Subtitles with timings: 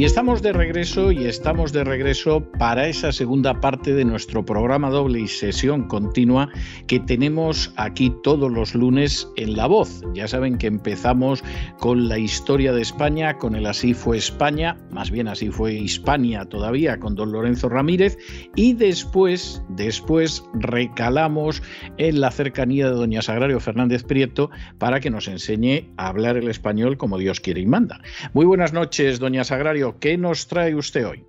[0.00, 4.88] Y estamos de regreso y estamos de regreso para esa segunda parte de nuestro programa
[4.88, 6.48] doble y sesión continua
[6.86, 10.00] que tenemos aquí todos los lunes en La Voz.
[10.14, 11.44] Ya saben que empezamos
[11.80, 16.46] con la historia de España, con el Así fue España, más bien así fue Hispania
[16.46, 18.16] todavía con don Lorenzo Ramírez
[18.56, 21.62] y después, después recalamos
[21.98, 26.48] en la cercanía de doña Sagrario Fernández Prieto para que nos enseñe a hablar el
[26.48, 28.00] español como Dios quiere y manda.
[28.32, 29.89] Muy buenas noches, doña Sagrario.
[29.98, 31.24] ¿Qué nos trae usted hoy?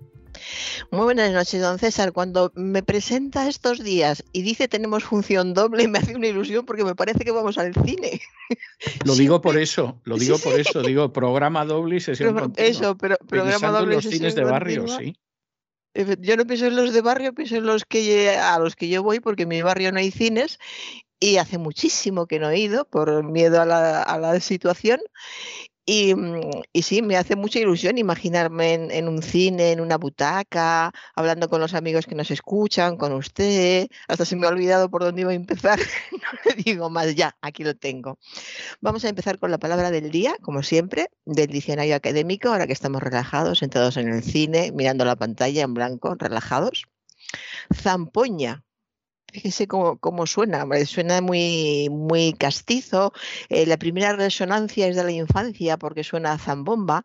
[0.90, 2.12] Muy buenas noches, don César.
[2.12, 6.84] Cuando me presenta estos días y dice tenemos función doble, me hace una ilusión porque
[6.84, 8.20] me parece que vamos al cine.
[9.04, 12.68] Lo digo por eso, lo digo por eso, digo programa doble y sesión continua.
[12.68, 15.16] Eso, pero programa doble y los cines de barrio, sí.
[16.20, 19.02] Yo no pienso en los de barrio, pienso en los que a los que yo
[19.02, 20.58] voy porque en mi barrio no hay cines
[21.20, 25.00] y hace muchísimo que no he ido por miedo a la, a la situación
[25.86, 31.48] Mm, y, sí, me hace mucha ilusión imaginarme en, un cine, en una butaca, hablando
[31.48, 33.88] con los amigos que nos escuchan, con usted.
[34.06, 35.78] Hasta se me ha olvidado por dónde iba a empezar.
[36.12, 38.18] no le digo más, ya, aquí lo tengo.
[38.80, 42.72] Vamos a empezar con la palabra del día, como siempre, del diccionario académico, ahora que
[42.72, 46.84] estamos relajados, sentados en el cine, mirando la pantalla en blanco, relajados.
[47.74, 48.64] Zampoña,
[49.32, 53.12] Fíjese cómo, suena, suena muy, muy castizo.
[53.48, 57.02] Eh, la primera resonancia es de la infancia porque suena a zambomba,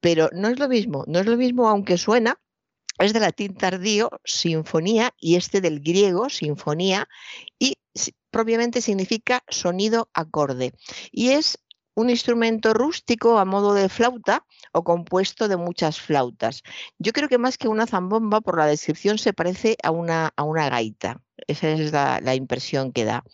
[0.00, 2.38] pero no es lo mismo, no es lo mismo aunque suena.
[2.98, 7.08] Es de latín tardío, sinfonía, y este del griego, sinfonía,
[7.58, 7.78] y
[8.30, 10.72] propiamente significa sonido acorde.
[11.12, 11.58] Y es
[11.98, 16.62] un instrumento rústico a modo de flauta o compuesto de muchas flautas.
[17.00, 20.44] Yo creo que más que una zambomba, por la descripción, se parece a una, a
[20.44, 21.20] una gaita.
[21.48, 23.24] Esa es la, impresión que da.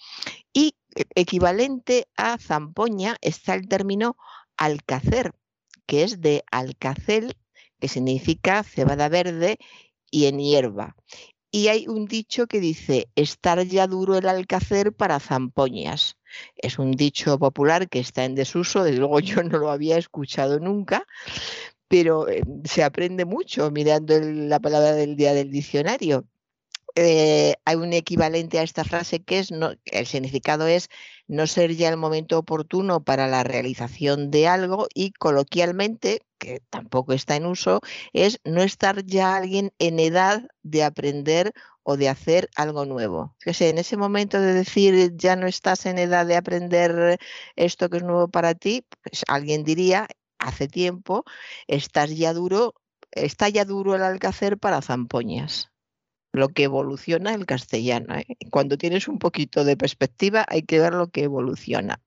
[0.54, 0.76] Y
[1.14, 4.16] equivalente a zampoña está el término
[4.56, 5.34] alcacer,
[5.84, 7.36] que es de alcacel,
[7.80, 9.58] que significa cebada verde
[10.10, 10.96] y en hierba.
[11.50, 16.16] Y hay un dicho que dice, estar ya duro el alcacer para zampoñas.
[16.56, 20.60] Es un dicho popular que está en desuso, desde luego yo no lo había escuchado
[20.60, 21.06] nunca,
[21.88, 26.24] pero eh, se aprende mucho mirando la palabra del día del diccionario.
[26.96, 30.88] Eh, hay un equivalente a esta frase que es, no, el significado es
[31.26, 37.12] no ser ya el momento oportuno para la realización de algo y coloquialmente, que tampoco
[37.12, 37.80] está en uso,
[38.12, 41.52] es no estar ya alguien en edad de aprender
[41.84, 43.36] o de hacer algo nuevo.
[43.44, 47.20] En ese momento de decir ya no estás en edad de aprender
[47.54, 50.08] esto que es nuevo para ti, pues alguien diría,
[50.38, 51.24] hace tiempo,
[51.68, 52.74] estás ya duro,
[53.12, 55.70] está ya duro el alcacer para zampoñas
[56.34, 58.16] lo que evoluciona el castellano.
[58.16, 58.26] ¿eh?
[58.50, 62.02] Cuando tienes un poquito de perspectiva hay que ver lo que evoluciona.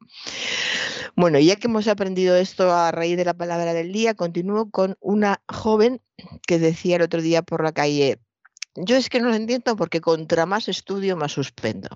[1.15, 4.97] Bueno, ya que hemos aprendido esto a raíz de la palabra del día, continúo con
[4.99, 6.01] una joven
[6.45, 8.19] que decía el otro día por la calle,
[8.77, 11.89] yo es que no lo entiendo porque contra más estudio, más suspendo.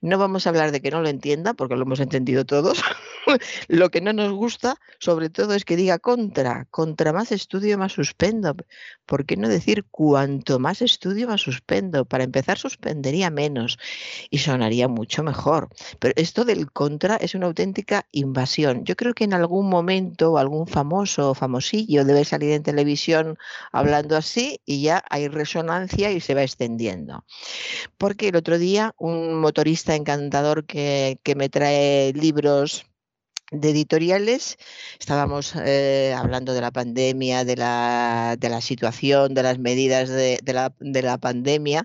[0.00, 2.82] No vamos a hablar de que no lo entienda, porque lo hemos entendido todos.
[3.68, 6.66] lo que no nos gusta, sobre todo, es que diga contra.
[6.70, 8.56] Contra más estudio, más suspendo.
[9.06, 12.04] ¿Por qué no decir cuanto más estudio, más suspendo?
[12.04, 13.78] Para empezar, suspendería menos
[14.30, 15.68] y sonaría mucho mejor.
[15.98, 18.84] Pero esto del contra es una auténtica invasión.
[18.84, 23.38] Yo creo que en algún momento algún famoso o famosillo debe salir en televisión
[23.72, 27.24] hablando así y ya hay resonancia y se va extendiendo.
[27.98, 32.86] Porque el otro día un motorista encantador que, me trae libros
[33.52, 34.56] de editoriales.
[34.98, 40.40] Estábamos eh, hablando de la pandemia, de la, de la, situación, de las medidas de,
[40.46, 41.84] la, de, la, pandemia,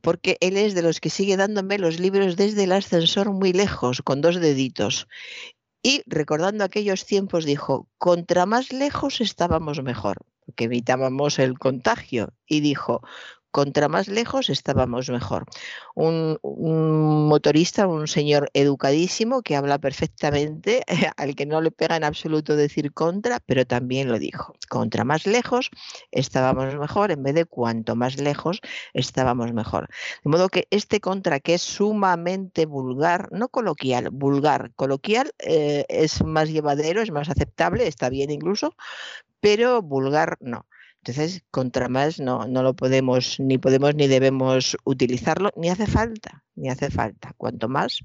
[0.00, 4.02] porque él es de los que sigue dándome los libros desde el ascensor muy lejos,
[4.02, 5.06] con dos deditos.
[5.82, 12.32] Y recordando aquellos tiempos dijo, contra más lejos estábamos mejor, porque evitábamos el contagio.
[12.46, 13.02] Y dijo,
[13.56, 15.46] contra más lejos estábamos mejor.
[15.94, 16.38] Un,
[17.26, 20.84] motorista, un señor educadísimo que habla perfectamente,
[21.16, 24.52] al que no le pega en absoluto decir contra, pero también lo dijo.
[24.68, 25.70] Contra más lejos
[26.10, 28.60] estábamos mejor en vez de cuanto más lejos
[28.92, 29.88] estábamos mejor.
[30.22, 36.22] De modo que este contra, que es sumamente vulgar, no coloquial, vulgar, coloquial eh, es
[36.22, 38.74] más llevadero, es más aceptable, está bien incluso,
[39.40, 40.66] pero vulgar no.
[41.06, 46.42] Entonces, contra más no, no lo podemos, ni podemos ni debemos utilizarlo, ni hace falta,
[46.56, 47.32] ni hace falta.
[47.36, 48.00] Cuanto más,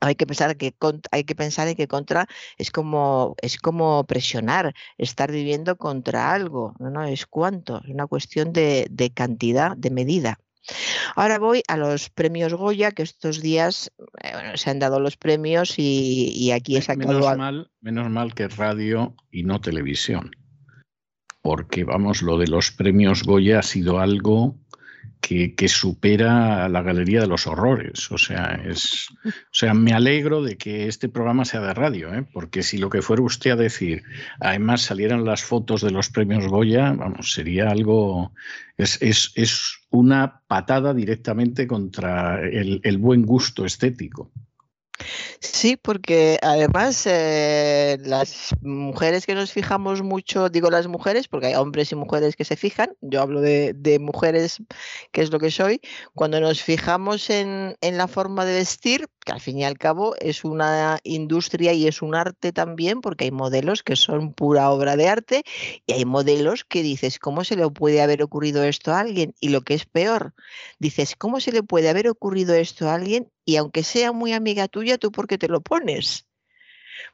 [0.00, 0.74] hay que pensar que
[1.10, 2.26] hay que pensar en que contra
[2.56, 8.06] es como es como presionar, estar viviendo contra algo, no, no es cuánto, es una
[8.06, 10.38] cuestión de, cantidad, de medida.
[11.14, 13.92] Ahora voy a los premios Goya, que estos días
[14.22, 17.12] eh, se han dado los premios y, aquí he sacado.
[17.12, 20.30] Menos mal, menos mal que radio y no televisión
[21.42, 24.56] porque vamos, lo de los premios Goya ha sido algo
[25.20, 28.10] que, supera la galería de los horrores.
[28.10, 32.26] O sea, es, o sea, me alegro de que este programa sea de radio, ¿eh?
[32.32, 34.02] porque si lo que fuera usted a decir,
[34.40, 38.32] además salieran las fotos de los premios Goya, vamos, sería algo,
[38.76, 44.32] es, es, una patada directamente contra el buen gusto estético.
[45.40, 51.54] Sí, porque además eh, las mujeres que nos fijamos mucho, digo las mujeres, porque hay
[51.54, 54.62] hombres y mujeres que se fijan, yo hablo de, mujeres,
[55.12, 55.80] que es lo que soy,
[56.14, 60.14] cuando nos fijamos en, en, la forma de vestir, que al fin y al cabo
[60.18, 64.96] es una industria y es un arte también, porque hay modelos que son pura obra
[64.96, 65.44] de arte
[65.86, 69.34] y hay modelos que dices, ¿cómo se le puede haber ocurrido esto a alguien?
[69.40, 70.34] Y lo que es peor,
[70.78, 74.68] dices, ¿cómo se le puede haber ocurrido esto a alguien y aunque sea muy amiga
[74.68, 76.26] tuya, ¿tú por qué te lo pones?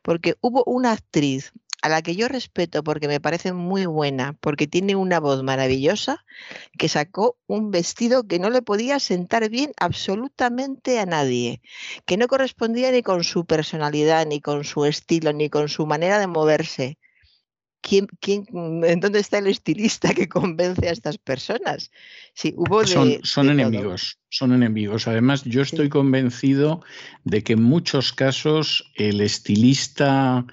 [0.03, 1.53] Porque hubo una actriz
[1.83, 6.25] a la que yo respeto porque me parece muy buena, porque tiene una voz maravillosa,
[6.77, 11.61] que sacó un vestido que no le podía sentar bien absolutamente a nadie,
[12.05, 16.19] que no correspondía ni con su personalidad, ni con su estilo, ni con su manera
[16.19, 16.99] de moverse.
[17.81, 21.91] ¿Quién, quién, ¿En dónde está el estilista que convence a estas personas?
[22.35, 25.07] Sí, hubo son, son enemigos, son enemigos.
[25.07, 26.83] Además, yo estoy convencido
[27.25, 30.45] de que en muchos casos el estilista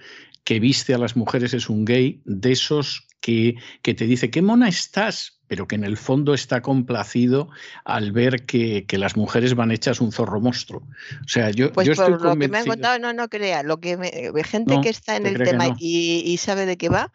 [0.46, 4.42] que viste a las mujeres es un gay, de esos que, que te dice, qué
[4.42, 7.50] mona estás, pero que en el fondo está complacido
[7.84, 10.88] al ver que, las mujeres van hechas un zorro monstruo.
[11.24, 13.64] O sea, yo, pues yo estoy por lo que me han contado, no, no crea,
[13.64, 14.12] lo que me,
[14.44, 17.12] gente que está en el tema y, y, sabe de qué va,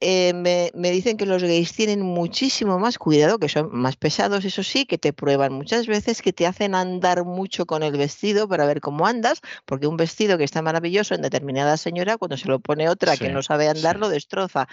[0.00, 4.62] eh, me, dicen que los gays tienen muchísimo más cuidado, que son más pesados, eso
[4.62, 8.66] sí, que te prueban muchas veces, que te hacen andar mucho con el vestido para
[8.66, 12.60] ver cómo andas, porque un vestido que está maravilloso en determinada señora, cuando se lo
[12.60, 14.68] pone otra que no sabe andar, lo destroza.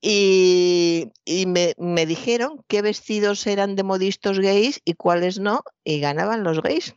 [0.00, 1.10] Y,
[1.46, 6.62] me, me dijeron qué vestidos eran de modistos gays y cuáles no, y ganaban los
[6.62, 6.94] gays.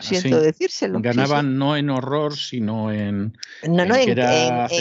[0.00, 1.00] Siento decírselo.
[1.00, 3.36] Ganaban no en horror, sino en.
[3.64, 4.14] No, no, en,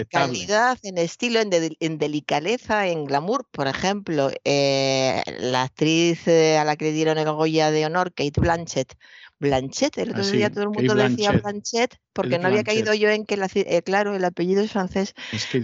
[0.10, 3.46] calidad, en estilo, en, delicadeza, en glamour.
[3.52, 8.14] Por ejemplo, eh, la actriz eh, a la que le dieron el Goya de honor,
[8.14, 8.94] Kate Blanchett,
[9.40, 13.10] Blanchett, el otro ah, día todo el mundo decía Blanchett, porque no había caído yo
[13.10, 15.14] en que, la, eh, claro, el apellido es francés.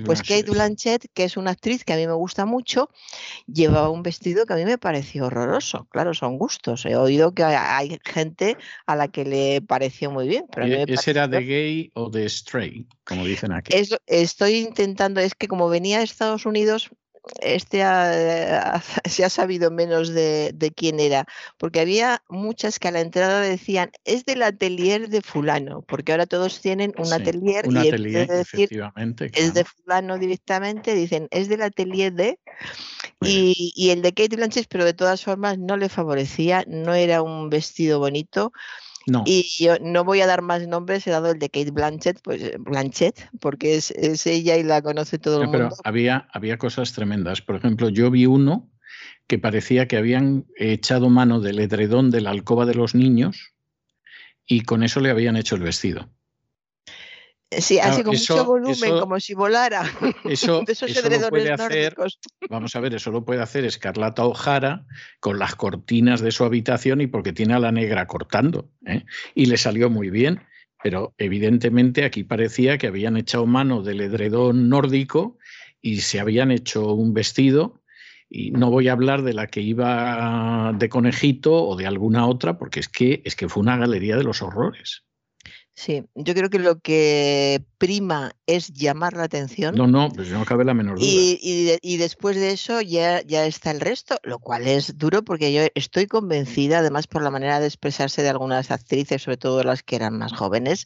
[0.05, 2.89] pues Kate Blanchett, que es una actriz que a mí me gusta mucho,
[3.47, 5.87] llevaba un vestido que a mí me pareció horroroso.
[5.89, 6.85] Claro, son gustos.
[6.85, 10.45] He oído que hay gente a la que le pareció muy bien.
[10.53, 13.73] Pero ¿Ese era de gay o de straight, como dicen aquí?
[14.05, 16.91] estoy intentando, es que como venía de Estados Unidos,
[17.41, 17.79] este
[19.05, 21.25] se ha sabido menos de, quién era,
[21.57, 26.25] porque había muchas que a la entrada decían, es del atelier de fulano, porque ahora
[26.25, 28.69] todos tienen un atelier y atelier, decir,
[29.33, 32.39] es de fulano directamente, dicen, es del atelier de...
[33.21, 37.21] Y, y, el de Kate Blanchett, pero de todas formas no le favorecía, no era
[37.21, 38.51] un vestido bonito,
[39.25, 42.41] y yo no voy a dar más nombres, he dado el de Kate Blanchett, pues
[42.41, 43.91] eh, Blanchett, porque es,
[44.25, 45.69] ella y la conoce todo el mundo.
[45.69, 47.41] Pero había, había cosas tremendas.
[47.41, 48.69] Por ejemplo, yo vi uno
[49.27, 53.53] que parecía que habían echado mano del edredón de la alcoba de los niños
[54.45, 56.09] y con eso le habían hecho el vestido.
[57.59, 59.83] Sí, así con mucho volumen, como si volara.
[60.25, 61.95] Eso, lo puede hacer,
[62.49, 64.85] vamos a ver, eso lo puede hacer Escarlata O'Hara
[65.19, 68.69] con las cortinas de su habitación y porque tiene a la negra cortando.
[68.85, 69.03] ¿eh?
[69.35, 70.41] Y le salió muy bien,
[70.81, 75.37] pero evidentemente aquí parecía que habían echado mano del edredón nórdico
[75.81, 77.81] y se habían hecho un vestido.
[78.29, 82.57] Y no voy a hablar de la que iba de conejito o de alguna otra,
[82.57, 85.03] porque es que, es que fue una galería de los horrores.
[85.75, 89.75] Sí, yo creo que lo que prima es llamar la atención.
[89.75, 91.05] No, no, pues no cabe la menor duda.
[91.05, 95.63] Y, después de eso ya, ya está el resto, lo cual es duro porque yo
[95.75, 99.97] estoy convencida, además por la manera de expresarse de algunas actrices, sobre todo las que
[99.97, 100.85] eran más jóvenes,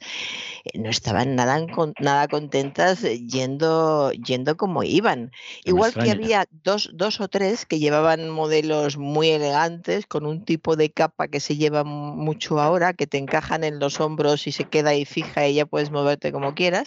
[0.66, 1.63] eh, no estaban nada,
[2.00, 5.32] nada contentas yendo, yendo como iban.
[5.66, 10.75] Igual que había dos, dos o tres que llevaban modelos muy elegantes, con un tipo
[10.75, 14.63] de capa que se lleva mucho ahora, que te encajan en los hombros y se
[14.63, 16.87] queda ahí fija y ya puedes moverte como quieras.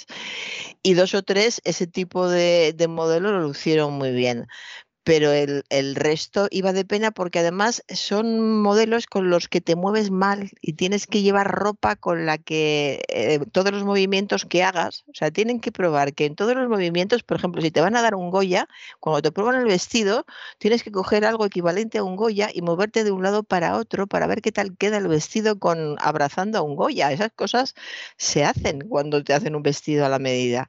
[0.82, 4.46] Y dos o tres, ese tipo de, de modelo lo lucieron muy bien
[5.02, 10.10] pero el, resto iba de pena porque además son modelos con los que te mueves
[10.10, 15.04] mal y tienes que llevar ropa con la que eh, todos los movimientos que hagas,
[15.08, 17.96] o sea, tienen que probar que en todos los movimientos, por ejemplo, si te van
[17.96, 18.68] a dar un Goya,
[19.00, 20.26] cuando te prueban el vestido,
[20.58, 24.06] tienes que coger algo equivalente a un Goya y moverte de un lado para otro
[24.06, 27.12] para ver qué tal queda el vestido con abrazando a un Goya.
[27.12, 27.74] Esas cosas
[28.16, 30.68] se hacen cuando te hacen un vestido a la medida.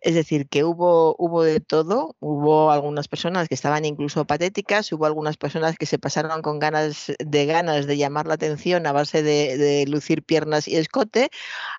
[0.00, 5.06] Es decir, que hubo, hubo de todo, hubo algunas personas que estaban incluso patéticas, hubo
[5.06, 9.22] algunas personas que se pasaron con ganas de ganas de llamar la atención a base
[9.22, 11.30] de, lucir piernas y escote,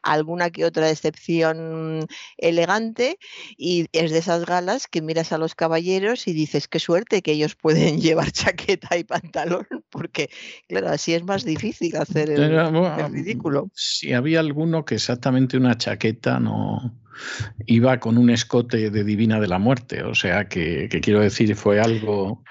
[0.04, 3.18] alguna que otra excepción elegante,
[3.58, 7.32] y es de esas galas que miras a los caballeros y dices qué suerte que
[7.32, 10.30] ellos pueden llevar chaqueta y pantalón, porque
[10.68, 13.70] claro, así es más difícil hacer el, el ridículo.
[13.74, 17.01] Si había alguno que exactamente una chaqueta no
[17.66, 21.80] iba con un escote de Divina de la Muerte, o sea que, quiero decir, fue
[21.80, 22.44] algo...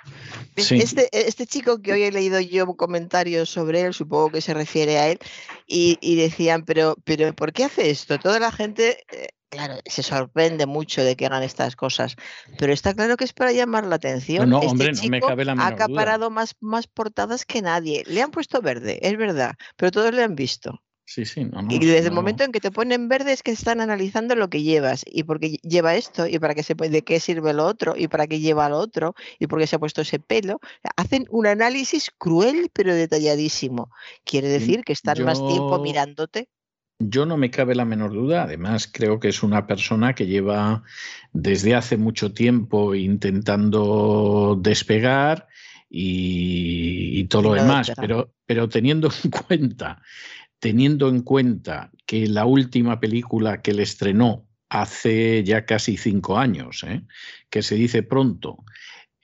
[0.57, 4.99] Este, este, chico que hoy he leído yo comentarios sobre él, supongo que se refiere
[4.99, 5.19] a él,
[5.67, 8.19] y, decían, pero, pero ¿por qué hace esto?
[8.19, 9.05] Toda la gente...
[9.13, 12.17] Eh, claro, se sorprende mucho de que hagan estas cosas,
[12.59, 14.49] pero está claro que es para llamar la atención.
[14.49, 18.05] No, este hombre, no me cabe la Ha acaparado más, más portadas que nadie.
[18.07, 20.81] Le han puesto verde, es verdad, pero todos le han visto.
[21.11, 24.37] Sí, sí, y desde el momento en que te ponen verde es que están analizando
[24.37, 27.53] lo que llevas y por qué lleva esto y para qué se de qué sirve
[27.53, 30.21] lo otro y para qué lleva lo otro y por qué se ha puesto ese
[30.21, 30.61] pelo.
[30.95, 33.91] Hacen un análisis cruel pero detalladísimo.
[34.23, 36.49] Quiere decir que están más tiempo mirándote.
[37.01, 38.45] Yo no me cabe la menor duda.
[38.45, 40.85] Además, creo que es una persona que lleva
[41.33, 45.49] desde hace mucho tiempo intentando despegar
[45.89, 47.91] y, todo lo demás.
[47.97, 50.01] Pero, pero teniendo en cuenta
[50.61, 56.85] teniendo en cuenta que la última película que le estrenó hace ya casi cinco años,
[56.87, 57.03] ¿eh?
[57.49, 58.65] que se dice pronto,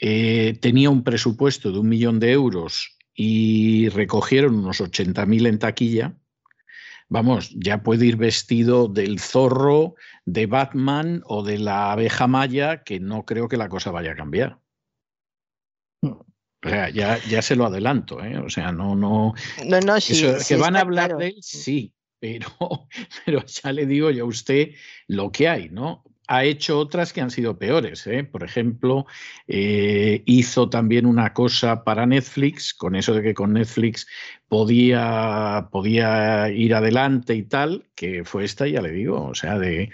[0.01, 6.19] eh, tenía un presupuesto de un millón de euros y recogieron unos 80.000 en taquilla,
[7.09, 12.99] vamos, ya puede ir vestido del zorro, de Batman o de la abeja maya, que
[12.99, 14.59] no creo que la cosa vaya a cambiar.
[16.67, 16.69] Mm.
[16.69, 18.39] O sea, ya, ya se lo adelanto, ¿eh?
[18.39, 19.35] O sea, no, no.
[19.65, 20.27] No, no, sí.
[20.47, 22.49] que van a hablar de él, sí, pero,
[23.25, 24.71] pero ya le digo yo a usted
[25.07, 26.03] lo que hay, ¿no?
[26.29, 28.07] ha hecho otras que han sido peores.
[28.07, 28.25] ¿eh?
[28.25, 29.07] Por ejemplo,
[29.47, 34.07] eh, hizo también una cosa para Netflix, con eso de que con Netflix
[34.49, 39.91] podía, podía ir adelante y tal, que fue esta, ya le digo, o sea, de,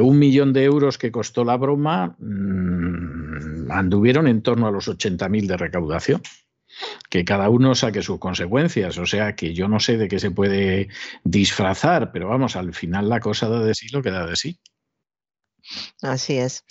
[0.00, 3.19] un millón de euros que costó la broma, mm,
[3.70, 6.22] anduvieron en torno a los 80.000 de recaudación
[7.08, 8.98] que cada uno saque sus consecuencias.
[8.98, 10.88] O sea que yo no sé de qué se puede
[11.24, 14.58] disfrazar, pero vamos, al final la cosa da de sí lo que da de sí.
[16.02, 16.64] Así es.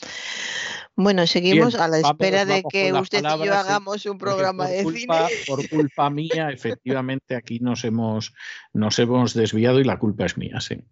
[0.96, 5.28] Bueno, seguimos a la espera de que usted y yo hagamos un programa de cine.
[5.48, 8.34] Por culpa mía, efectivamente, aquí nos hemos,
[8.74, 10.84] nos hemos desviado y la culpa es mía, sí.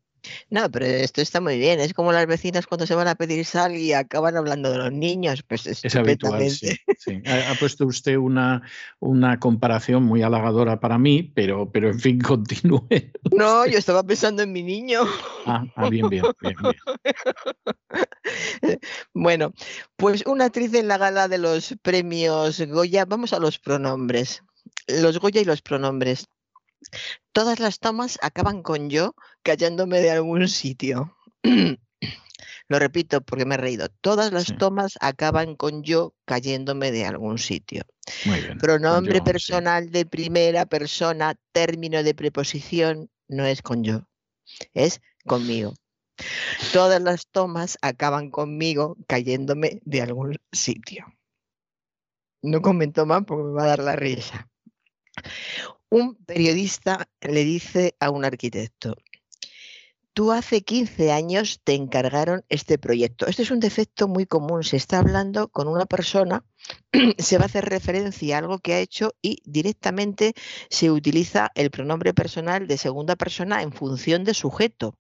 [0.50, 1.80] No, pero esto está muy bien.
[1.80, 4.92] Es como las vecinas cuando se van a pedir sal y acaban hablando de los
[4.92, 5.44] niños.
[5.44, 6.50] Pues es habitual.
[6.50, 8.62] Sí, Ha, puesto usted una,
[9.00, 12.88] una comparación muy halagadora para mí, pero, pero en fin, continúe.
[13.32, 15.02] No, yo estaba pensando en mi niño.
[15.46, 16.56] Ah, ah bien, bien, bien,
[19.14, 19.54] Bueno,
[19.96, 23.06] pues una actriz en la gala de los premios Goya.
[23.06, 24.44] Vamos a los pronombres.
[24.88, 26.28] Los Goya y los pronombres.
[27.32, 31.17] Todas las tomas acaban con yo callándome de algún sitio.
[32.70, 33.88] Lo repito porque me he reído.
[34.01, 37.84] Todas las tomas acaban con yo cayéndome de algún sitio.
[38.60, 44.08] Pronombre personal de primera persona, término de preposición, no es con yo,
[44.74, 45.74] es conmigo.
[46.74, 51.06] Todas las tomas acaban conmigo cayéndome de algún sitio.
[52.41, 54.50] No comento más porque me va a dar la risa.
[55.89, 58.96] Un periodista le dice a un arquitecto,
[60.12, 63.27] tú hace 15 años te encargaron este proyecto.
[63.27, 64.63] Este es un defecto muy común.
[64.63, 66.44] Se está hablando con una persona,
[67.17, 70.34] se va a hacer referencia a algo que ha hecho y directamente
[70.70, 74.98] se utiliza el pronombre personal de segunda persona en función de sujeto.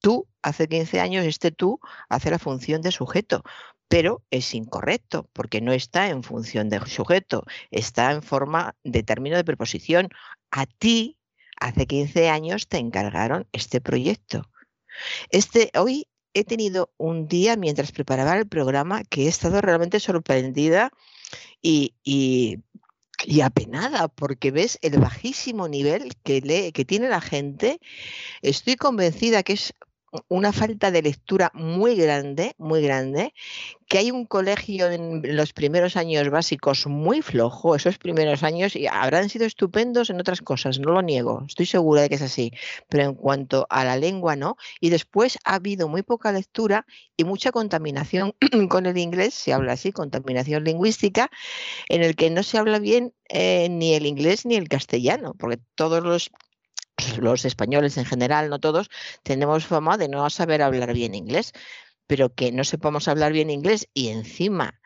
[0.00, 3.42] Tú, hace 15 años, este tú hace la función de sujeto,
[3.88, 9.36] pero es incorrecto porque no está en función de sujeto, está en forma de término
[9.36, 10.08] de preposición.
[10.50, 11.18] A ti
[11.60, 14.50] hace 15 años te encargaron este proyecto.
[15.30, 20.90] Este, hoy he tenido un día mientras preparaba el programa que he estado realmente sorprendida
[21.62, 21.94] y,
[23.42, 27.80] apenada porque ves el bajísimo nivel que tiene la gente.
[28.42, 29.72] Estoy convencida que es
[30.28, 33.32] una falta de lectura muy grande, muy grande,
[33.88, 38.86] que hay un colegio en los primeros años básicos muy flojo, esos primeros años, y
[38.86, 42.52] habrán sido estupendos en otras cosas, no lo niego, estoy segura de que es así,
[42.88, 47.24] pero en cuanto a la lengua no, y después ha habido muy poca lectura y
[47.24, 48.34] mucha contaminación
[48.68, 51.30] con el inglés, se habla así, contaminación lingüística,
[51.88, 55.58] en el que no se habla bien eh, ni el inglés ni el castellano, porque
[55.74, 56.30] todos los
[57.20, 58.90] los españoles en general, no todos,
[59.22, 61.52] tenemos fama de no saber hablar bien inglés,
[62.06, 64.80] pero que no sepamos hablar bien inglés y encima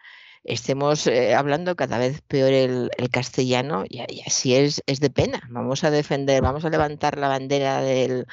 [0.44, 5.42] estemos eh, hablando cada vez peor el, castellano, y, así es, es de pena.
[5.50, 8.26] Vamos a defender, vamos a levantar la bandera del,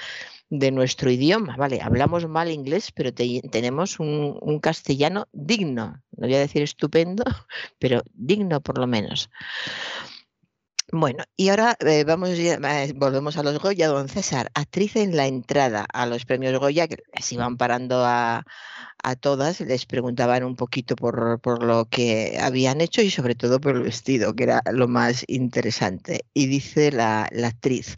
[0.49, 1.55] de nuestro idioma.
[1.57, 6.01] Vale, hablamos mal inglés, pero tenemos un, un, castellano digno.
[6.15, 7.23] No voy a decir estupendo,
[7.79, 9.29] pero digno por lo menos.
[10.91, 12.57] Bueno, y ahora eh, vamos eh,
[12.95, 16.97] volvemos a los Goya, don César, actriz en la entrada a los premios Goya, que
[17.13, 18.45] así van parando a,
[19.03, 23.59] a todas, les preguntaban un poquito por, por, lo que habían hecho y sobre todo
[23.59, 26.25] por el vestido, que era lo más interesante.
[26.33, 27.97] Y dice la, la actriz,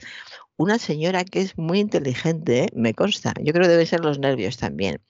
[0.59, 2.67] una señora que es muy inteligente, ¿eh?
[2.75, 5.01] me consta, yo creo que debe ser los nervios también.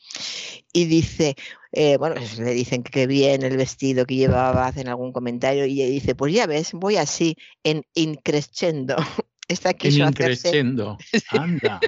[0.72, 1.36] Y dice,
[1.72, 5.82] eh, bueno, pues le dicen que bien el vestido que llevaba, hacen algún comentario y
[5.82, 8.96] ella dice, pues ya ves, voy así en increscendo.
[9.48, 11.80] Está aquí en increscendo, anda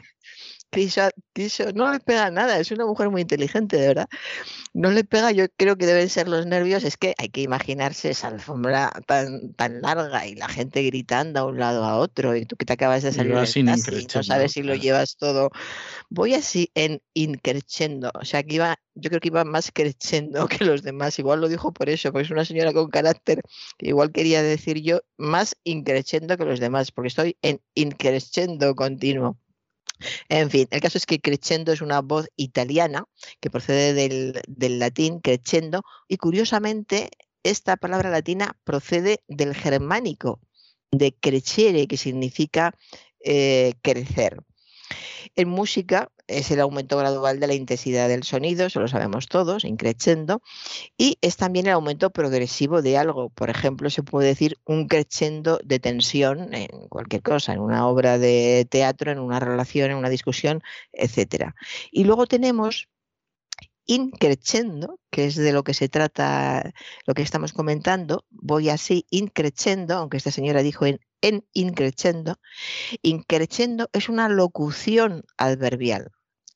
[1.74, 4.10] no le pega nada, es una mujer muy inteligente, de verdad.
[4.74, 8.10] No le pega, yo creo que deben ser los nervios, es que hay que imaginarse
[8.10, 12.46] esa alfombra tan, tan larga y la gente gritando a un lado a otro y
[12.46, 15.50] tú que te acabas de salir taxi, no sabes si lo llevas todo.
[16.10, 20.64] Voy así en increchendo, o sea que iba, yo creo que iba más creciendo que
[20.64, 23.42] los demás, igual lo dijo por eso, porque es una señora con carácter,
[23.80, 29.38] igual quería decir yo más increchendo que los demás, porque estoy en increchendo continuo.
[30.30, 33.06] En fin, el caso es que crescendo es una voz italiana
[33.40, 37.10] que procede del, latín crescendo y curiosamente
[37.44, 40.40] esta palabra latina procede del germánico,
[40.92, 42.74] de crescere, que significa
[43.24, 44.38] eh, crecer.
[45.36, 49.66] En música es el aumento gradual de la intensidad del sonido, eso lo sabemos todos,
[49.66, 50.42] increciendo,
[50.98, 53.30] y es también el aumento progresivo de algo.
[53.30, 58.18] Por ejemplo, se puede decir un crescendo de tensión en cualquier cosa, en una obra
[58.18, 60.62] de teatro, en una relación, en una discusión,
[60.94, 61.54] etc.
[61.92, 62.90] Y luego tenemos
[63.86, 66.72] increciendo, que es de lo que se trata,
[67.06, 72.40] lo que estamos comentando, voy así increciendo, aunque esta señora dijo en, en increciendo,
[73.02, 76.12] increciendo es una locución adverbial,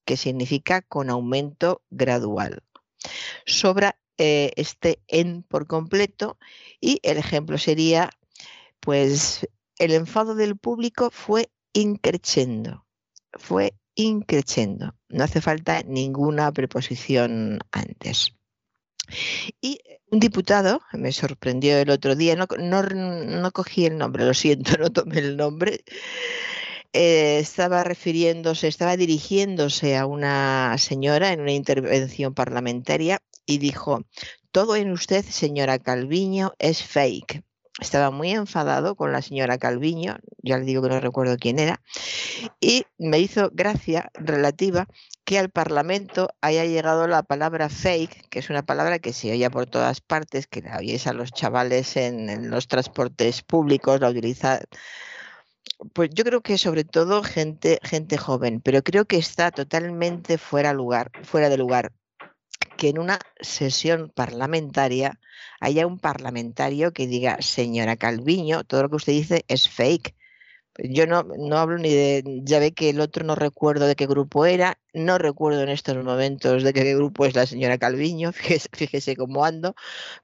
[0.06, 2.64] que significa con aumento gradual.
[3.46, 6.38] Sobra eh, este en por completo
[6.80, 8.10] y el ejemplo sería,
[8.80, 12.86] pues el enfado del público fue increciendo,
[13.34, 14.96] fue increciendo.
[15.10, 18.36] No hace falta ninguna preposición antes.
[19.62, 24.72] Y un diputado, me sorprendió el otro día, no, no, cogí el nombre, lo siento,
[24.80, 25.84] no tomé el nombre,
[26.96, 34.04] eh, estaba refiriéndose, estaba dirigiéndose a una señora en una intervención parlamentaria y dijo,
[34.52, 37.44] todo en usted, señora Calviño, es fake
[37.80, 41.82] estaba muy enfadado con la señora Calviño, ya le digo que no recuerdo quién era,
[42.62, 44.88] y me hizo gracia relativa
[45.26, 49.50] que al Parlamento haya llegado la palabra fake, que es una palabra que se oye
[49.50, 54.62] por todas partes, que la oyes a los chavales en, los transportes públicos, la utiliza
[55.94, 60.74] pues yo creo que sobre todo gente, gente joven, pero creo que está totalmente fuera
[60.74, 61.92] lugar, fuera de lugar
[62.78, 65.20] que en una sesión parlamentaria
[65.60, 70.16] haya un parlamentario que diga, señora Calviño, todo lo que usted dice es fake.
[70.78, 74.08] Yo no, no hablo ni de, ya ve que el otro no recuerdo de qué
[74.08, 78.32] grupo era, no recuerdo en estos momentos de qué grupo es la señora Calviño,
[78.74, 79.76] fíjese, cómo ando,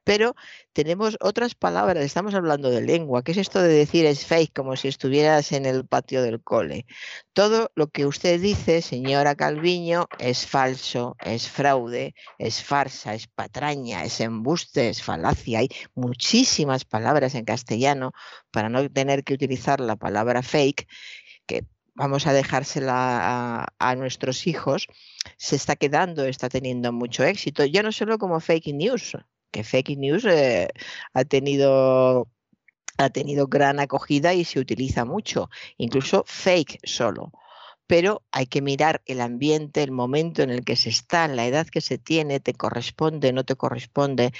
[0.03, 0.35] pero
[0.73, 4.75] tenemos otras palabras, estamos hablando de lengua, ¿qué es esto de decir es fake como
[4.77, 6.85] si estuvieras en el patio del cole?
[7.33, 14.03] Todo lo que usted dice, señora Calviño, es falso, es fraude, es farsa, es patraña,
[14.05, 15.59] es embuste, es falacia.
[15.59, 18.13] Hay muchísimas palabras en castellano
[18.51, 20.87] para no tener que utilizar la palabra fake
[21.45, 24.87] que vamos a dejársela a, nuestros hijos,
[25.37, 29.17] se está quedando, está teniendo mucho éxito, ya no solo como fake news,
[29.51, 30.69] que fake news eh,
[31.13, 32.27] ha tenido
[32.97, 37.31] ha tenido gran acogida y se utiliza mucho, incluso fake solo.
[37.87, 41.67] Pero hay que mirar el ambiente, el momento en el que se está, la edad
[41.67, 44.31] que se tiene, te corresponde, no te corresponde.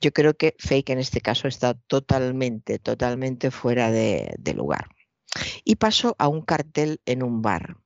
[0.00, 4.97] Yo creo que fake en este caso está totalmente, totalmente fuera de lugar
[5.64, 7.76] y pasó a un cartel en un bar.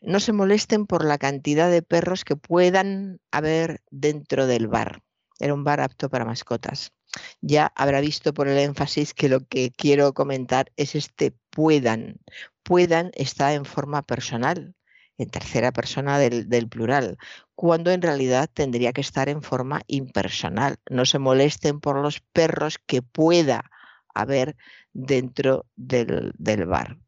[0.00, 5.02] No se molesten por la cantidad de perros que puedan haber dentro del bar.
[5.38, 6.92] Era un bar apto para mascotas.
[7.40, 12.20] Ya habrá visto por el énfasis que lo que quiero comentar es este puedan.
[12.62, 14.74] Puedan está en forma personal,
[15.18, 17.18] en tercera persona del, del, plural,
[17.54, 20.76] cuando en realidad tendría que estar en forma impersonal.
[20.88, 23.70] No se molesten por los perros que pueda
[24.14, 24.56] haber
[24.92, 26.32] dentro del,
[26.66, 26.98] bar.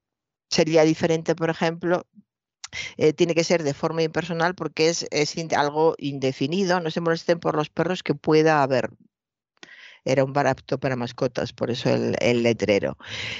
[0.51, 2.07] Sería diferente, por ejemplo,
[2.97, 5.07] eh, tiene que ser de forma impersonal porque es,
[5.57, 8.90] algo indefinido, no se molesten por los perros que pueda haber.
[10.07, 12.99] Era un bar apto para mascotas, por eso el, letrero.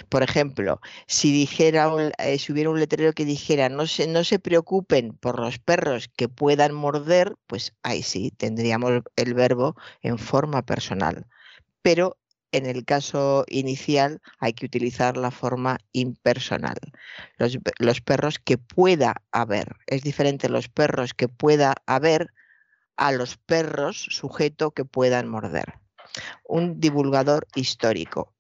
[0.09, 4.39] Por ejemplo, si dijera eh, si hubiera un letrero que dijera no se, no se
[4.39, 10.63] preocupen por los perros que puedan morder, pues ahí sí, tendríamos el verbo en forma
[10.63, 11.27] personal.
[11.83, 12.17] Pero
[12.55, 16.79] en el caso inicial hay que utilizar la forma impersonal.
[17.37, 19.75] Los, perros que pueda haber.
[19.89, 22.33] Es diferente los perros que pueda haber
[22.97, 25.81] a los perros sujeto que puedan morder.
[26.45, 28.34] Un divulgador histórico.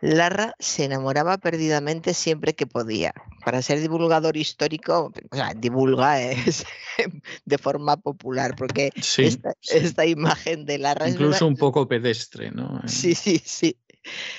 [0.00, 3.12] Larra se enamoraba perdidamente siempre que podía.
[3.44, 6.64] Para ser divulgador histórico, o sea, divulga es
[7.44, 12.80] de forma popular, porque esta, imagen de Larra Incluso un poco pedestre, ¿no?
[12.86, 13.76] Sí, sí, sí.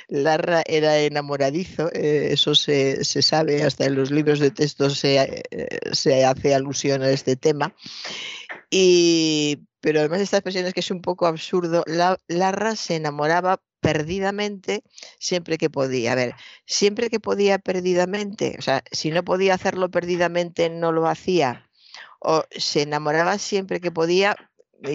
[0.07, 5.79] Larra era enamoradizo, eh, eso se, sabe, hasta en los libros de texto se, eh,
[5.91, 7.73] se hace alusión a este tema.
[8.69, 11.83] Y, pero además esta expresión es que es un poco absurdo.
[11.87, 14.83] La, Larra se enamoraba perdidamente
[15.19, 16.13] siempre que podía.
[16.13, 21.07] A ver, siempre que podía perdidamente, o sea, si no podía hacerlo perdidamente, no lo
[21.07, 21.69] hacía.
[22.19, 24.35] O se enamoraba siempre que podía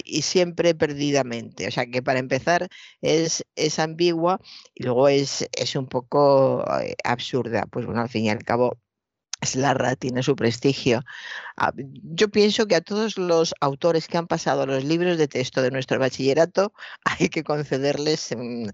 [0.05, 1.69] y siempre perdidamente.
[1.69, 2.69] O sea que para empezar
[3.01, 4.41] es, es ambigua
[4.75, 7.67] y luego es, es un poco eh, absurda.
[7.71, 8.79] Pues bueno, al fin y al cabo
[9.43, 11.03] Slarra tiene su prestigio.
[11.57, 15.63] Ah, yo pienso que a todos los autores que han pasado los libros de texto
[15.63, 16.73] de nuestro bachillerato
[17.05, 18.69] hay que concederles mm,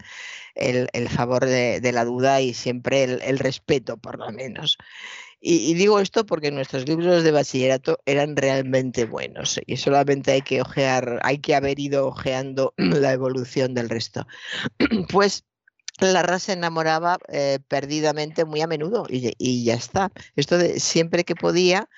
[0.55, 4.79] el, favor de, la duda y siempre el, respeto, por lo menos.
[5.41, 10.63] Y, digo esto porque nuestros libros de bachillerato eran realmente buenos y solamente hay que
[10.63, 14.27] ojear, hay que haber ido ojeando la evolución del resto.
[15.11, 15.45] Pues
[16.01, 20.13] la se enamoraba eh, perdidamente muy a menudo y, ya está.
[20.37, 21.89] Esto de siempre que podía,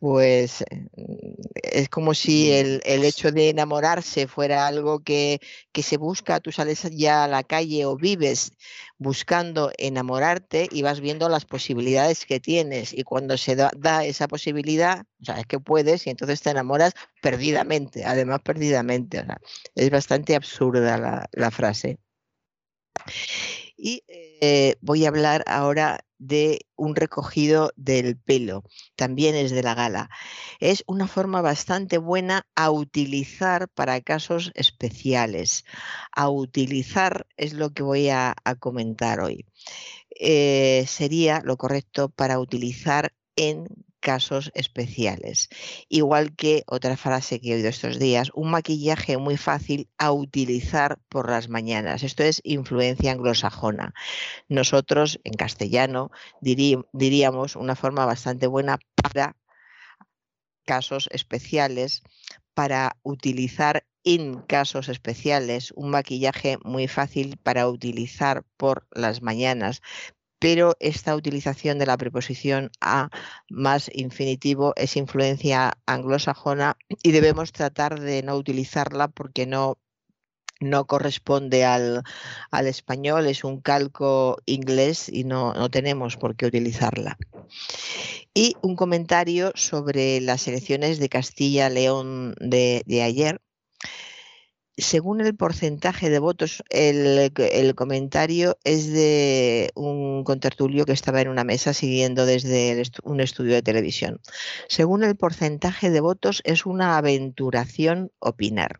[0.00, 5.40] pues mm, es como si el, hecho de enamorarse fuera algo que,
[5.74, 8.52] se busca, tú sales ya a la calle o vives
[8.98, 13.70] buscando enamorarte y vas viendo las posibilidades que tienes y cuando se da,
[14.04, 19.24] esa posibilidad, o sea, es que puedes y entonces te enamoras perdidamente, además perdidamente.
[19.74, 21.98] es bastante absurda la, la frase.
[23.76, 28.64] Y eh, voy a hablar ahora de un recogido del pelo,
[28.96, 30.10] también es de la gala.
[30.60, 35.64] Es una forma bastante buena a utilizar para casos especiales.
[36.12, 39.46] A utilizar es lo que voy a, comentar hoy.
[40.18, 43.68] Eh, sería lo correcto para utilizar en
[44.06, 45.48] casos especiales.
[45.88, 51.00] Igual que otra frase que he oído estos días, un maquillaje muy fácil a utilizar
[51.08, 52.04] por las mañanas.
[52.04, 53.94] Esto es influencia anglosajona.
[54.48, 59.34] Nosotros en castellano diríamos una forma bastante buena para
[60.64, 62.04] casos especiales,
[62.54, 69.82] para utilizar en casos especiales, un maquillaje muy fácil para utilizar por las mañanas,
[70.38, 73.10] pero esta utilización de la preposición a
[73.48, 79.78] más infinitivo es influencia anglosajona y debemos tratar de no utilizarla porque no
[80.60, 82.02] no corresponde al,
[82.50, 87.18] español, es un calco inglés y no, no, tenemos por qué utilizarla.
[88.34, 93.40] Y un comentario sobre las elecciones de Castilla-León de, ayer.
[94.78, 97.32] Según el porcentaje de votos, el,
[97.74, 103.62] comentario es de un contertulio que estaba en una mesa siguiendo desde un estudio de
[103.62, 104.20] televisión.
[104.68, 108.78] Según el porcentaje de votos, es una aventuración opinar.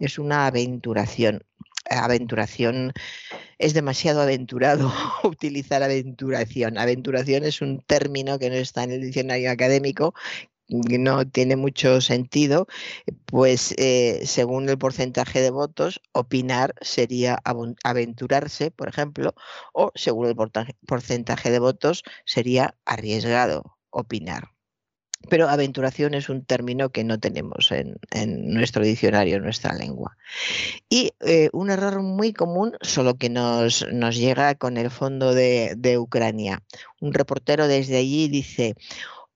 [0.00, 1.44] Es una aventuración.
[1.88, 2.92] Aventuración
[3.58, 4.92] es demasiado aventurado
[5.24, 6.76] utilizar aventuración.
[6.76, 10.14] Aventuración es un término que no está en el diccionario académico,
[10.70, 12.66] no tiene mucho sentido,
[13.26, 17.38] pues eh, según el porcentaje de votos, opinar sería
[17.84, 19.34] aventurarse, por ejemplo,
[19.72, 20.36] o según el
[20.86, 24.50] porcentaje de votos sería arriesgado opinar.
[25.28, 27.98] Pero aventuración es un término que no tenemos en,
[28.54, 30.16] nuestro diccionario, en nuestra lengua.
[30.88, 33.84] Y eh, un error muy común, solo que nos,
[34.16, 36.62] llega con el fondo de, de Ucrania.
[37.00, 38.76] Un reportero desde allí dice,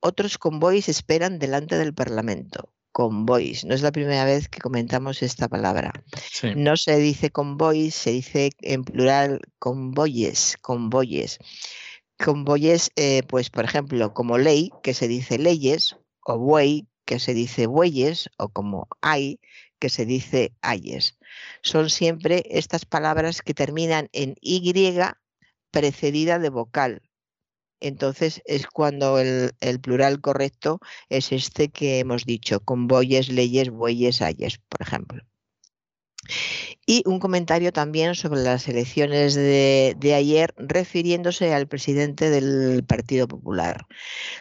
[0.04, 3.64] otros convoys esperan delante del Parlamento convoys.
[3.64, 5.92] No es la primera vez que comentamos esta palabra.
[6.54, 11.40] No se dice convoys, se dice en plural convoyes, convoyes
[12.16, 17.34] convoyes, eh, pues por ejemplo, como ley, que se dice leyes, o buey, que se
[17.34, 19.40] dice bueyes, o como hay,
[19.78, 21.18] que se dice ayes.
[21.62, 24.72] Son siempre estas palabras que terminan en Y
[25.70, 27.02] precedida de vocal.
[27.84, 34.22] Entonces es cuando el, el plural correcto es este que hemos dicho, convoyes, leyes, bueyes,
[34.22, 35.22] ayes, por ejemplo.
[36.86, 43.86] Y un comentario también sobre las elecciones de, ayer refiriéndose al presidente del Partido Popular.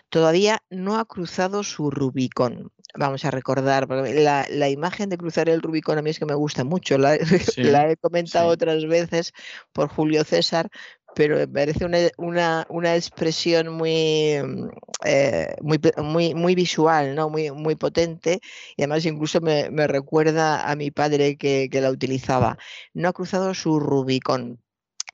[0.10, 2.72] Todavía no ha cruzado su Rubicón.
[2.96, 6.64] Vamos a recordar, la, imagen de cruzar el Rubicón a mí es que me gusta
[6.64, 9.34] mucho, la, he comentado otras veces
[9.72, 10.70] por Julio César,
[11.16, 11.86] pero me parece
[12.18, 14.70] una, una, expresión muy, mm,
[15.06, 17.30] eh, muy, muy, muy, visual, ¿no?
[17.30, 18.40] muy, muy potente,
[18.78, 22.58] y además incluso me, recuerda a mi padre que, que, la utilizaba.
[22.94, 24.63] No ha cruzado su Rubicón.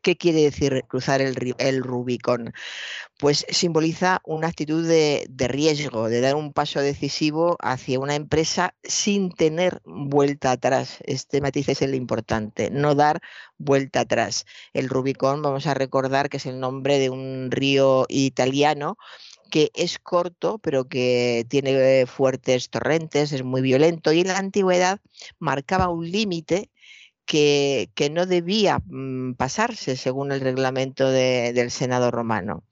[0.01, 2.53] ¿Qué quiere decir cruzar el, Rubicón?
[3.17, 9.29] Pues simboliza una actitud de, riesgo, de dar un paso decisivo hacia una empresa sin
[9.31, 10.99] tener vuelta atrás.
[11.03, 13.21] Este matiz es el importante, no dar
[13.57, 14.45] vuelta atrás.
[14.73, 18.97] El Rubicón, vamos a recordar que es el nombre de un río italiano
[19.49, 24.99] que es corto, pero que tiene fuertes torrentes, es muy violento y en la antigüedad
[25.39, 26.69] marcaba un límite
[27.29, 32.63] que, no debía mm, pasarse según el reglamento del Senado romano.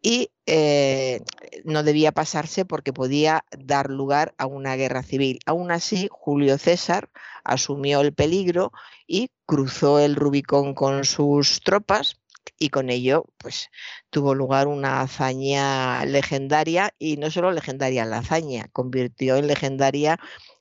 [0.00, 1.20] Y eh,
[1.64, 5.38] no debía pasarse porque podía dar lugar a una guerra civil.
[5.44, 7.10] Aún así, Julio César
[7.44, 8.72] asumió el peligro
[9.06, 12.16] y cruzó el Rubicón con sus tropas
[12.58, 13.70] y con ello pues
[14.10, 20.18] tuvo lugar una hazaña legendaria y no solo legendaria la hazaña, convirtió en legendaria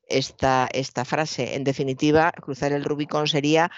[0.08, 1.56] esta, esta frase.
[1.56, 3.72] En definitiva, cruzar el Rubicón sería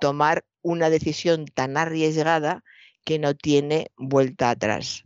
[0.00, 2.64] tomar una decisión tan arriesgada
[3.04, 5.02] que no tiene vuelta atrás.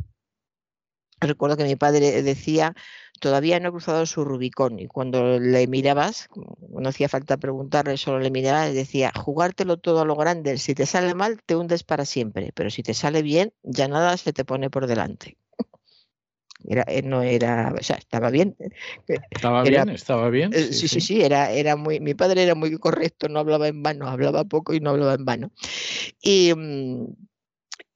[1.20, 2.75] Recuerdo que mi padre decía,
[3.20, 6.29] todavía no he cruzado su Rubicón y cuando le mirabas,
[6.68, 10.85] no hacía falta preguntarle, solo le mirabas, decía, jugártelo todo a lo grande, si te
[10.85, 14.44] sale mal te hundes para siempre, pero si te sale bien, ya nada se te
[14.44, 15.38] pone por delante.
[16.68, 18.57] Era, eh, no era, o sea, estaba bien.
[19.09, 20.53] Eh, estaba bien, estaba bien.
[20.55, 23.83] Eh, sí, sí, sí, era, era muy, mi padre era muy correcto, no hablaba en
[23.83, 25.51] vano, hablaba poco y no hablaba en vano.
[26.22, 27.07] Y, mm,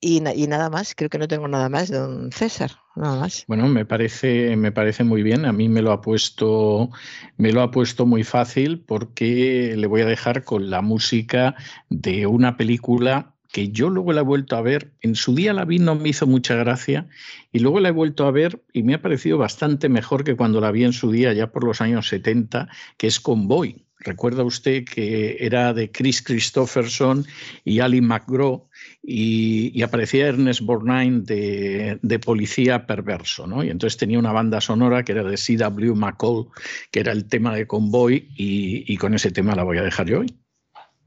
[0.01, 3.45] y, y, nada más, creo que no tengo nada más, don César, nada más.
[3.49, 5.47] Bueno, me parece, me parece muy bien.
[5.47, 6.91] A mí me lo ha puesto,
[7.39, 11.55] me lo ha puesto muy fácil porque le voy a dejar con la música
[11.89, 15.65] de una película que yo luego la he vuelto a ver, en su día la
[15.65, 17.09] vi, no me hizo mucha gracia,
[17.53, 20.61] y luego la he vuelto a ver y me ha parecido bastante mejor que cuando
[20.61, 23.87] la vi en su día, ya por los años 70, que es Convoy.
[23.99, 27.25] Recuerda usted que era de Chris Christopherson
[27.65, 28.69] y Ali McGraw
[29.03, 33.65] y, aparecía Ernest Borgnine de, policía perverso, ¿no?
[33.65, 35.95] Y entonces tenía una banda sonora que era de C.W.
[35.95, 36.49] McCall,
[36.91, 40.09] que era el tema de Convoy y, y con ese tema la voy a dejar
[40.09, 40.46] yo hoy.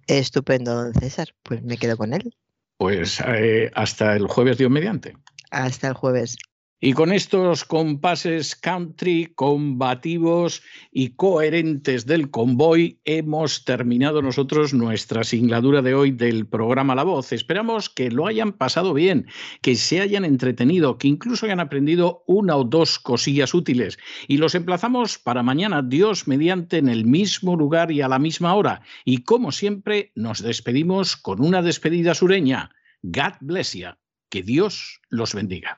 [0.10, 1.30] Estupendo, don César.
[1.44, 2.36] Pues me quedo con él.
[2.78, 5.16] Pues eh, hasta el jueves, Dios mediante.
[5.52, 6.38] Hasta el jueves.
[6.82, 10.64] Y con estos compases country combativos
[10.94, 17.34] y coherentes del convoy hemos terminado nosotros nuestra singladura de hoy del programa La Voz.
[17.34, 19.28] Esperamos que lo hayan pasado bien,
[19.62, 24.00] que se hayan entretenido, que incluso hayan aprendido una o dos cosillas útiles.
[24.30, 28.56] Y los emplazamos para mañana, Dios mediante, en el mismo lugar y a la misma
[28.56, 28.84] hora.
[29.04, 32.70] Y como siempre, nos despedimos con una despedida sureña.
[33.04, 33.90] God bless you.
[34.30, 35.78] Que Dios los bendiga.